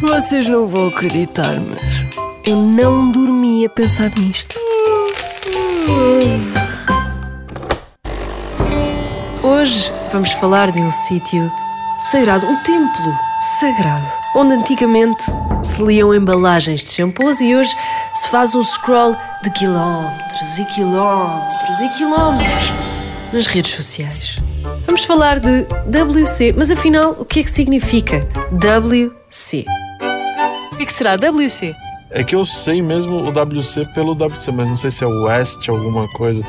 [0.00, 2.04] Vocês não vão acreditar, mas
[2.46, 4.58] eu não dormi a pensar nisto.
[9.42, 11.50] Hoje vamos falar de um sítio
[11.98, 13.18] sagrado, um templo
[13.58, 15.24] sagrado, onde antigamente
[15.62, 17.74] se liam embalagens de shampoos e hoje
[18.14, 22.72] se faz um scroll de quilómetros e quilómetros e quilómetros
[23.32, 24.49] nas redes sociais.
[24.90, 29.64] Vamos falar de WC, mas afinal, o que é que significa WC?
[30.72, 31.72] O que é que será WC?
[32.10, 35.68] É que eu sei mesmo o WC pelo WC, mas não sei se é West,
[35.68, 36.44] alguma coisa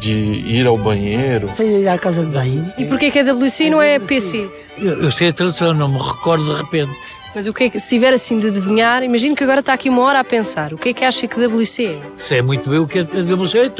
[0.00, 1.50] de ir ao banheiro.
[1.54, 2.64] Sem ir à casa de banho.
[2.78, 4.48] E porquê que é WC e não é PC?
[4.78, 6.92] Eu, eu sei a tradução, não me recordo de repente.
[7.34, 9.88] Mas o que é que, se tiver assim de adivinhar, imagino que agora está aqui
[9.88, 10.72] uma hora a pensar.
[10.72, 11.98] O que é que acha que WC é?
[12.14, 13.70] Sei muito bem o que é WC,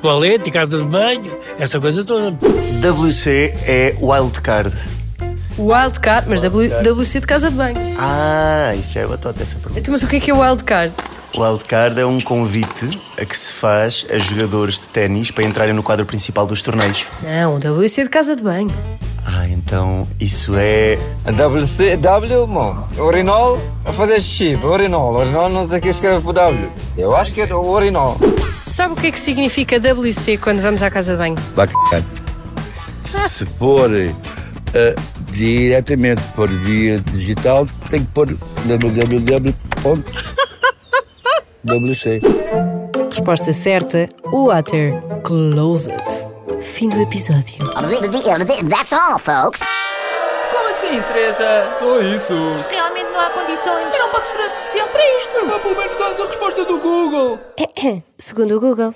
[0.00, 2.36] toalete, casa de banho, essa coisa toda.
[2.82, 4.74] WC é wildcard.
[5.56, 7.76] Wildcard, mas w, WC de casa de banho.
[7.96, 9.78] Ah, isso já é batota essa pergunta.
[9.78, 10.92] Então, mas o que é que é wildcard?
[11.34, 15.82] Wildcard é um convite a que se faz a jogadores de ténis para entrarem no
[15.82, 17.04] quadro principal dos torneios.
[17.22, 18.70] Não, um WC de casa de banho.
[19.24, 20.98] Ah, então isso é.
[21.24, 22.88] A WC, W, mano.
[22.96, 24.54] Urinol a fazer xixi.
[24.54, 25.16] Urinol.
[25.16, 26.70] Urinol não sei o que escreve por W.
[26.96, 28.16] Eu acho que é o urinol.
[28.64, 31.36] Sabe o que é que significa WC quando vamos à casa de banho?
[31.56, 32.06] Bacana.
[33.04, 35.00] Se for uh,
[35.32, 38.28] diretamente por via digital, tem que pôr
[41.66, 42.20] www.wc.
[43.10, 46.26] Resposta certa: Water Closet.
[46.60, 47.66] Fim do episódio.
[48.68, 49.60] That's all, folks.
[50.52, 51.70] Como assim, Teresa?
[51.78, 52.32] Só isso.
[52.56, 53.94] Isto realmente não há condições.
[53.94, 55.46] Eu não pago segurança social para isto.
[55.46, 57.38] Mas pelo menos dá-nos a resposta do Google.
[58.16, 58.94] Segundo o Google,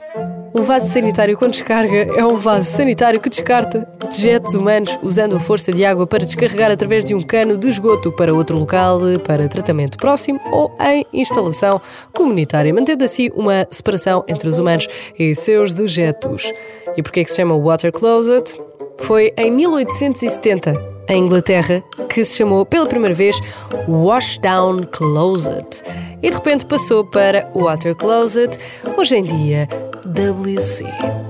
[0.55, 5.41] um vaso sanitário com descarga é um vaso sanitário que descarta dejetos humanos usando a
[5.41, 9.49] força de água para descarregar através de um cano de esgoto para outro local, para
[9.49, 11.81] tratamento próximo ou em instalação
[12.13, 16.53] comunitária, mantendo assim uma separação entre os humanos e seus dejetos.
[16.97, 18.61] E porquê é que se chama Water Closet?
[18.99, 23.41] Foi em 1870 em Inglaterra, que se chamou pela primeira vez
[23.89, 25.83] Washdown Closet.
[26.23, 28.59] E de repente passou para Water Closet,
[28.97, 29.69] hoje em dia
[30.05, 31.30] WC.